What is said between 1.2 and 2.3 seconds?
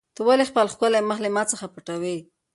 له ما څخه پټوې؟